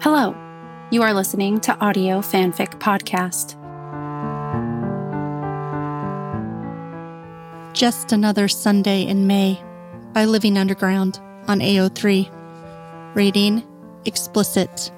[0.00, 0.32] Hello,
[0.92, 3.56] you are listening to Audio Fanfic Podcast.
[7.74, 9.60] Just Another Sunday in May
[10.12, 12.30] by Living Underground on AO3.
[13.16, 13.66] Rating
[14.04, 14.92] explicit.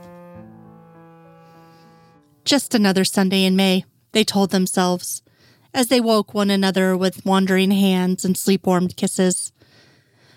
[2.45, 5.23] Just another Sunday in May, they told themselves,
[5.73, 9.51] as they woke one another with wandering hands and sleep warmed kisses.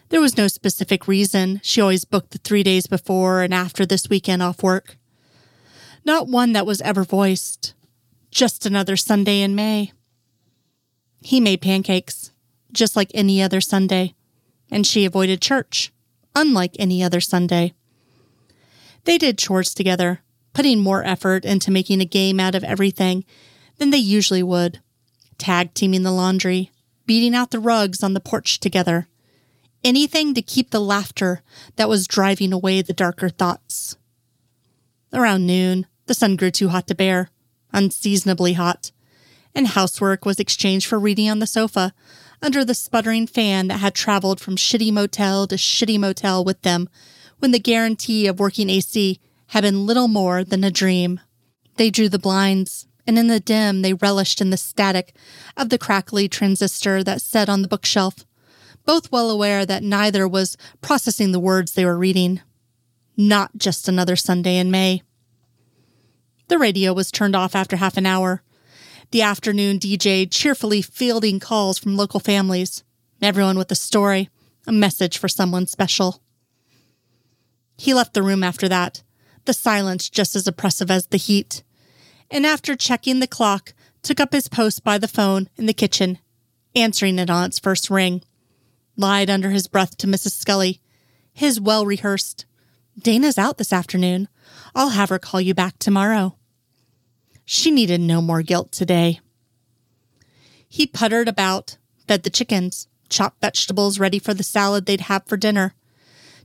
[0.10, 1.60] There was no specific reason.
[1.64, 4.98] She always booked the three days before and after this weekend off work.
[6.06, 7.74] Not one that was ever voiced.
[8.30, 9.92] Just another Sunday in May.
[11.22, 12.32] He made pancakes,
[12.72, 14.14] just like any other Sunday,
[14.70, 15.94] and she avoided church,
[16.36, 17.74] unlike any other Sunday.
[19.06, 20.22] They did chores together,
[20.54, 23.24] putting more effort into making a game out of everything
[23.78, 24.82] than they usually would.
[25.38, 26.72] Tag teaming the laundry,
[27.06, 29.08] beating out the rugs on the porch together.
[29.84, 31.42] Anything to keep the laughter
[31.76, 33.98] that was driving away the darker thoughts.
[35.12, 37.30] Around noon, the sun grew too hot to bear,
[37.74, 38.92] unseasonably hot,
[39.54, 41.94] and housework was exchanged for reading on the sofa
[42.42, 46.88] under the sputtering fan that had traveled from shitty motel to shitty motel with them
[47.40, 51.20] when the guarantee of working AC had been little more than a dream.
[51.76, 55.14] They drew the blinds, and in the dim they relished in the static
[55.58, 58.26] of the crackly transistor that sat on the bookshelf,
[58.86, 62.42] both well aware that neither was processing the words they were reading.
[63.16, 65.04] Not just another Sunday in May.
[66.48, 68.44] The radio was turned off after half an hour.
[69.12, 72.84] The afternoon DJ cheerfully fielding calls from local families,
[73.22, 74.30] everyone with a story,
[74.68, 76.22] a message for someone special.
[77.78, 79.04] He left the room after that,
[79.46, 81.64] the silence just as oppressive as the heat,
[82.30, 86.20] and after checking the clock, took up his post by the phone in the kitchen,
[86.76, 88.22] answering it on its first ring.
[88.96, 90.32] Lied under his breath to Mrs.
[90.32, 90.82] Scully,
[91.34, 92.46] his well rehearsed.
[93.00, 94.28] Dana's out this afternoon.
[94.76, 96.38] I'll have her call you back tomorrow.
[97.46, 99.20] She needed no more guilt today.
[100.68, 105.38] He puttered about, fed the chickens, chopped vegetables ready for the salad they'd have for
[105.38, 105.74] dinner,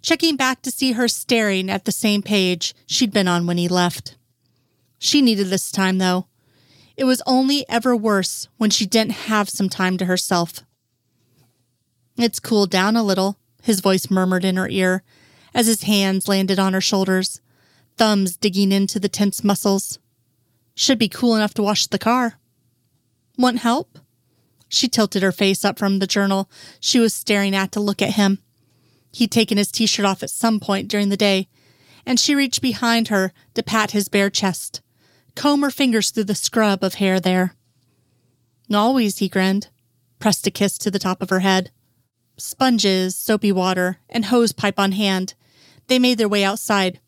[0.03, 3.69] checking back to see her staring at the same page she'd been on when he
[3.69, 4.17] left.
[4.99, 6.27] She needed this time, though.
[6.97, 10.65] It was only ever worse when she didn't have some time to herself.
[12.19, 15.05] It's cooled down a little, his voice murmured in her ear
[15.55, 17.41] as his hands landed on her shoulders,
[17.97, 20.01] thumbs digging into the tense muscles.
[20.75, 22.39] Should be cool enough to wash the car.
[23.37, 23.99] Want help?
[24.69, 28.15] She tilted her face up from the journal she was staring at to look at
[28.15, 28.39] him.
[29.13, 31.49] He'd taken his t shirt off at some point during the day,
[32.05, 34.83] and she reached behind her to pat his bare chest,
[35.37, 37.55] comb her fingers through the scrub of hair there.
[38.73, 39.69] Always, he grinned,
[40.19, 41.71] pressed a kiss to the top of her head.
[42.39, 45.35] Sponges, soapy water, and hose pipe on hand,
[45.89, 47.01] they made their way outside,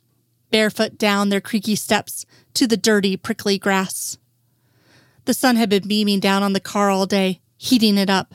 [0.50, 4.18] barefoot down their creaky steps to the dirty, prickly grass.
[5.26, 8.34] The sun had been beaming down on the car all day, heating it up.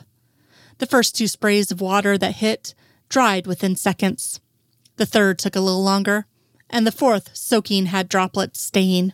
[0.78, 2.74] The first two sprays of water that hit
[3.08, 4.40] dried within seconds.
[4.96, 6.26] The third took a little longer,
[6.70, 9.12] and the fourth soaking had droplets staying.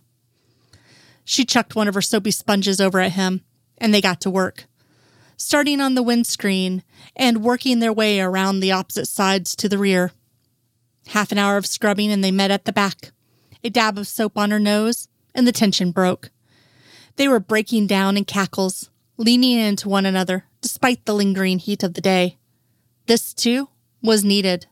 [1.24, 3.42] She chucked one of her soapy sponges over at him,
[3.78, 4.66] and they got to work,
[5.36, 6.82] starting on the windscreen
[7.16, 10.12] and working their way around the opposite sides to the rear.
[11.08, 13.12] Half an hour of scrubbing, and they met at the back.
[13.64, 16.30] A dab of soap on her nose, and the tension broke.
[17.16, 21.94] They were breaking down in cackles, leaning into one another, despite the lingering heat of
[21.94, 22.38] the day.
[23.06, 23.68] This, too,
[24.02, 24.66] was needed.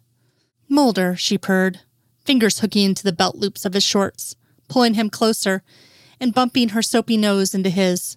[0.69, 1.81] Mulder, she purred,
[2.25, 4.37] fingers hooking into the belt loops of his shorts,
[4.69, 5.62] pulling him closer
[6.21, 8.16] and bumping her soapy nose into his.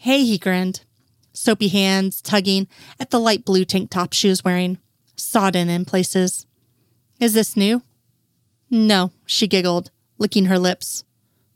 [0.00, 0.84] Hey, he grinned,
[1.42, 2.68] soapy hands tugging
[3.00, 4.78] at the light blue tank top she was wearing,
[5.16, 6.46] sodden in places.
[7.20, 7.82] Is this new?
[8.70, 11.04] No, she giggled, licking her lips.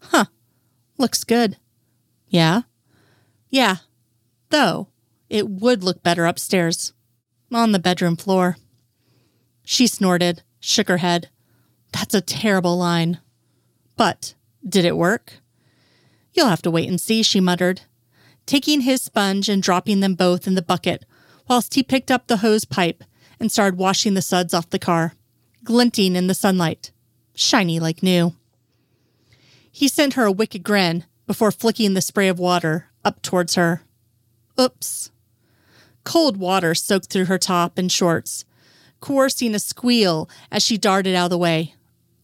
[0.00, 0.26] Huh,
[0.98, 1.56] looks good.
[2.28, 2.62] Yeah?
[3.48, 3.76] Yeah,
[4.50, 4.88] though
[5.30, 6.92] it would look better upstairs
[7.52, 8.56] on the bedroom floor.
[9.64, 11.30] She snorted, shook her head.
[11.92, 13.20] That's a terrible line.
[13.96, 14.34] But
[14.68, 15.34] did it work?
[16.32, 17.82] You'll have to wait and see, she muttered,
[18.46, 21.04] taking his sponge and dropping them both in the bucket,
[21.48, 23.04] whilst he picked up the hose pipe
[23.38, 25.14] and started washing the suds off the car,
[25.64, 26.92] glinting in the sunlight,
[27.34, 28.34] shiny like new.
[29.70, 33.82] He sent her a wicked grin before flicking the spray of water up towards her.
[34.58, 35.10] Oops.
[36.04, 38.44] Cold water soaked through her top and shorts,
[39.00, 41.74] coercing a squeal as she darted out of the way.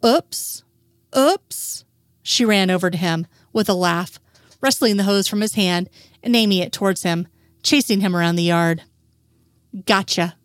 [0.04, 0.62] Oops!
[1.16, 1.84] Oops!
[2.22, 4.18] She ran over to him with a laugh,
[4.62, 5.90] wresting the hose from his hand
[6.22, 7.28] and aiming it towards him,
[7.62, 8.82] chasing him around the yard.
[9.84, 10.36] Gotcha.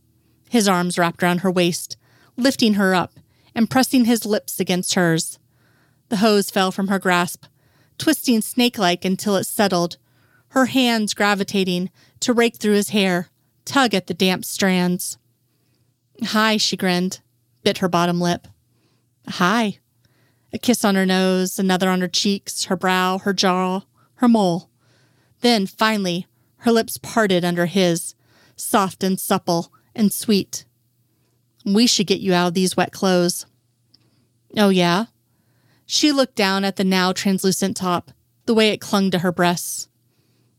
[0.49, 1.95] His arms wrapped around her waist,
[2.35, 3.13] lifting her up
[3.55, 5.39] and pressing his lips against hers.
[6.09, 7.45] The hose fell from her grasp,
[7.97, 9.97] twisting snake like until it settled,
[10.49, 11.89] her hands gravitating
[12.21, 13.29] to rake through his hair,
[13.65, 15.17] tug at the damp strands.
[16.23, 17.19] Hi, she grinned,
[17.63, 18.47] bit her bottom lip.
[19.27, 19.79] Hi.
[20.53, 23.81] A kiss on her nose, another on her cheeks, her brow, her jaw,
[24.17, 24.69] her mole.
[25.41, 26.27] Then, finally,
[26.57, 28.15] her lips parted under his,
[28.55, 30.65] soft and supple and sweet.
[31.65, 33.45] We should get you out of these wet clothes.
[34.55, 35.05] Oh, yeah?
[35.85, 38.11] She looked down at the now translucent top,
[38.45, 39.87] the way it clung to her breasts.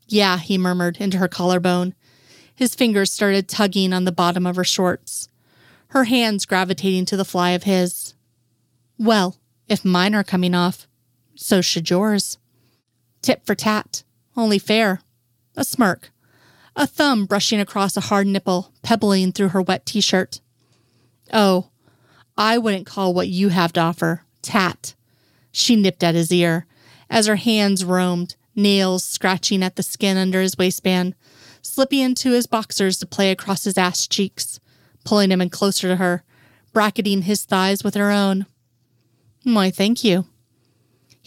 [0.06, 1.94] Yeah, he murmured into her collarbone.
[2.54, 5.28] His fingers started tugging on the bottom of her shorts,
[5.88, 8.14] her hands gravitating to the fly of his.
[8.98, 9.36] Well,
[9.68, 10.88] if mine are coming off,
[11.34, 12.38] so should yours.
[13.22, 14.02] Tit for tat,
[14.36, 15.00] only fair.
[15.56, 16.12] A smirk,
[16.76, 20.40] a thumb brushing across a hard nipple, pebbling through her wet t shirt.
[21.32, 21.70] Oh,
[22.36, 24.94] I wouldn't call what you have to offer tat.
[25.50, 26.66] She nipped at his ear
[27.10, 31.14] as her hands roamed, nails scratching at the skin under his waistband,
[31.62, 34.60] slipping into his boxers to play across his ass cheeks,
[35.04, 36.22] pulling him in closer to her,
[36.72, 38.46] bracketing his thighs with her own.
[39.42, 40.26] Why, thank you.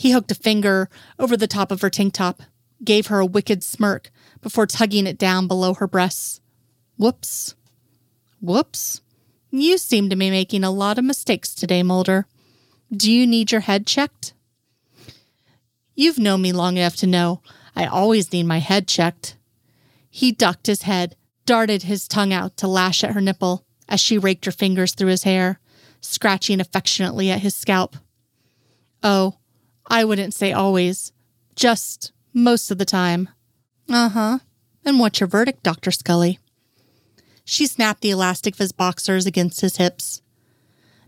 [0.01, 0.89] He hooked a finger
[1.19, 2.41] over the top of her tank top,
[2.83, 4.09] gave her a wicked smirk
[4.41, 6.41] before tugging it down below her breasts.
[6.97, 7.53] Whoops.
[8.39, 9.01] Whoops.
[9.51, 12.25] You seem to be making a lot of mistakes today, Mulder.
[12.91, 14.33] Do you need your head checked?
[15.93, 17.43] You've known me long enough to know
[17.75, 19.37] I always need my head checked.
[20.09, 21.15] He ducked his head,
[21.45, 25.09] darted his tongue out to lash at her nipple as she raked her fingers through
[25.09, 25.59] his hair,
[25.99, 27.97] scratching affectionately at his scalp.
[29.03, 29.35] Oh,
[29.87, 31.11] I wouldn't say always,
[31.55, 33.29] just most of the time.
[33.89, 34.39] Uh huh.
[34.85, 35.91] And what's your verdict, Dr.
[35.91, 36.39] Scully?
[37.43, 40.21] She snapped the elastic of his boxers against his hips.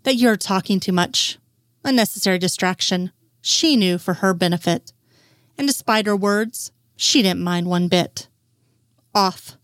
[0.04, 1.38] That you're talking too much.
[1.86, 3.12] Unnecessary distraction.
[3.42, 4.94] She knew for her benefit.
[5.58, 8.28] And despite her words, she didn't mind one bit.
[9.16, 9.58] Off.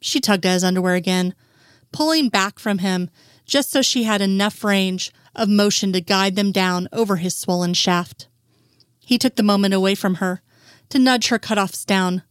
[0.00, 1.34] She tugged at his underwear again,
[1.92, 3.10] pulling back from him
[3.44, 7.74] just so she had enough range of motion to guide them down over his swollen
[7.74, 8.27] shaft.
[9.08, 10.42] He took the moment away from her
[10.90, 12.24] to nudge her cutoffs down,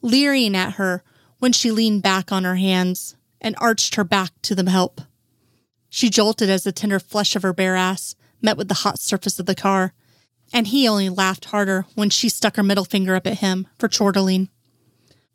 [0.00, 1.04] leering at her
[1.40, 5.02] when she leaned back on her hands and arched her back to the help.
[5.90, 9.38] She jolted as the tender flesh of her bare ass met with the hot surface
[9.38, 9.92] of the car,
[10.54, 13.86] and he only laughed harder when she stuck her middle finger up at him for
[13.86, 14.48] chortling.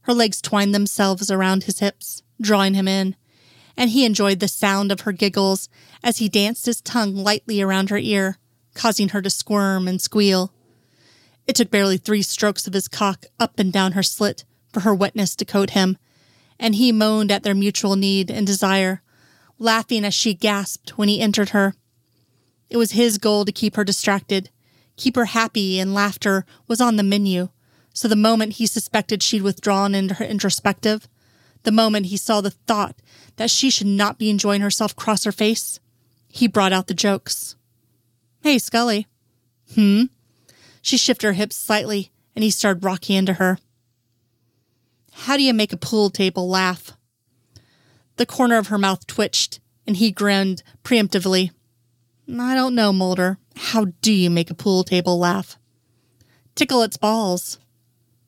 [0.06, 3.16] Her legs twined themselves around his hips, drawing him in,
[3.78, 5.70] and he enjoyed the sound of her giggles
[6.04, 8.40] as he danced his tongue lightly around her ear,
[8.74, 10.52] causing her to squirm and squeal.
[11.52, 14.96] It took barely three strokes of his cock up and down her slit for her
[14.96, 15.98] wetness to coat him,
[16.58, 19.02] and he moaned at their mutual need and desire,
[19.60, 21.74] laughing as she gasped when he entered her.
[22.70, 24.50] It was his goal to keep her distracted,
[24.96, 27.50] keep her happy, and laughter was on the menu.
[27.94, 31.10] So the moment he suspected she'd withdrawn into her introspective,
[31.64, 32.96] the moment he saw the thought
[33.36, 35.82] that she should not be enjoying herself cross her face,
[36.30, 37.58] he brought out the jokes.
[38.42, 39.08] Hey, Scully.
[39.76, 40.06] Hmm?
[40.82, 43.58] She shifted her hips slightly, and he started rocking into her.
[45.12, 46.94] How do you make a pool table laugh?
[48.18, 51.52] The corner of her mouth twitched, and he grinned preemptively.
[52.28, 53.38] I don't know, Mulder.
[53.56, 55.58] How do you make a pool table laugh?
[56.56, 57.60] Tickle its balls.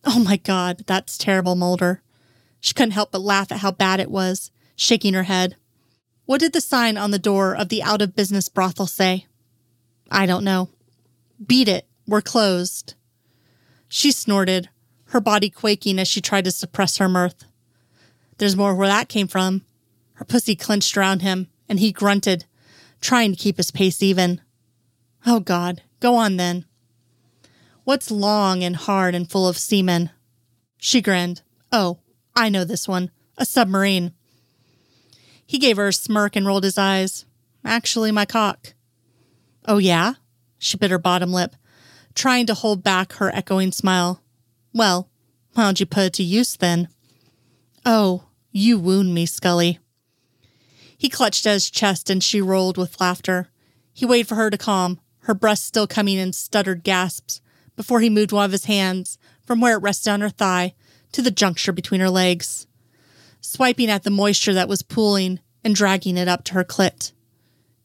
[0.05, 2.01] Oh my God, that's terrible, Mulder.
[2.60, 5.55] She couldn't help but laugh at how bad it was, shaking her head.
[6.25, 9.27] What did the sign on the door of the out of business brothel say?
[10.10, 10.69] I don't know.
[11.45, 11.88] Beat it.
[12.07, 12.95] We're closed.
[13.88, 14.69] She snorted,
[15.05, 17.45] her body quaking as she tried to suppress her mirth.
[18.38, 19.63] There's more where that came from.
[20.13, 22.45] Her pussy clenched around him, and he grunted,
[23.01, 24.41] trying to keep his pace even.
[25.25, 26.65] Oh, God, go on then.
[27.83, 30.10] What's long and hard and full of semen?
[30.77, 31.41] She grinned.
[31.72, 32.00] Oh,
[32.36, 33.12] I know this one.
[33.38, 34.13] A submarine.
[35.45, 37.25] He gave her a smirk and rolled his eyes.
[37.65, 38.74] Actually, my cock.
[39.65, 40.13] Oh, yeah?
[40.57, 41.55] She bit her bottom lip,
[42.15, 44.22] trying to hold back her echoing smile.
[44.74, 45.10] Well,
[45.55, 46.88] don't you put it to use then?
[47.86, 49.79] Oh, you wound me, Scully.
[50.98, 53.50] He clutched at his chest and she rolled with laughter.
[53.93, 57.41] He waited for her to calm, her breath still coming in stuttered gasps,
[57.75, 60.74] before he moved one of his hands from where it rested on her thigh
[61.12, 62.67] to the juncture between her legs,
[63.41, 67.12] swiping at the moisture that was pooling and dragging it up to her clit.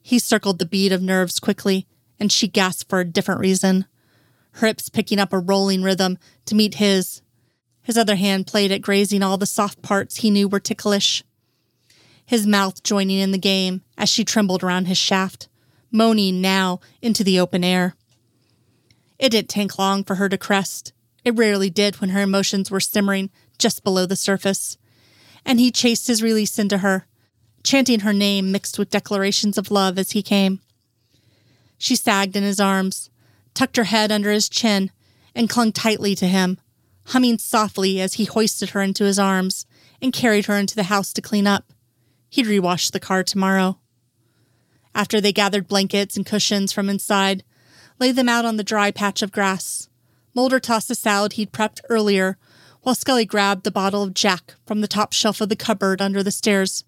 [0.03, 1.87] He circled the bead of nerves quickly,
[2.19, 3.87] and she gasped for a different reason
[4.59, 7.23] her hips picking up a rolling rhythm to meet his.
[7.83, 11.25] His other hand played at grazing all the soft parts he knew were ticklish.
[12.27, 15.49] His mouth joining in the game as she trembled around his shaft,
[15.91, 17.95] moaning now into the open air.
[19.19, 20.93] It didn't take long for her to crest.
[21.25, 24.77] It rarely did when her emotions were simmering just below the surface.
[25.45, 27.07] And he chased his release into her,
[27.65, 30.61] chanting her name mixed with declarations of love as he came.
[31.79, 33.09] She sagged in his arms,
[33.59, 34.89] tucked her head under his chin,
[35.35, 36.59] and clung tightly to him,
[37.07, 39.67] humming softly as he hoisted her into his arms
[40.01, 41.73] and carried her into the house to clean up.
[42.31, 43.81] He'd rewash the car tomorrow.
[44.95, 47.43] After they gathered blankets and cushions from inside,
[47.99, 49.89] lay them out on the dry patch of grass.
[50.35, 52.39] Mulder tossed the salad he'd prepped earlier,
[52.83, 56.23] while Scully grabbed the bottle of Jack from the top shelf of the cupboard under
[56.23, 56.85] the stairs,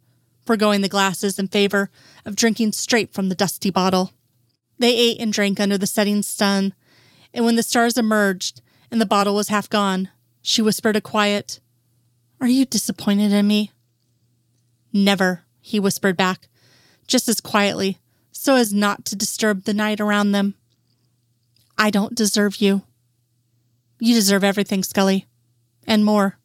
[0.47, 1.91] foregoing the glasses in favor
[2.25, 4.13] of drinking straight from the dusty bottle.
[4.81, 6.73] They ate and drank under the setting sun,
[7.35, 10.09] and when the stars emerged and the bottle was half gone,
[10.41, 11.61] she whispered a quiet,
[12.41, 13.73] Are you disappointed in me?
[14.91, 16.49] Never, he whispered back,
[17.07, 17.99] just as quietly,
[18.33, 20.55] so as not to disturb the night around them.
[21.77, 22.83] I don't deserve you.
[23.99, 25.27] You deserve everything, Scully,
[25.87, 26.39] and more.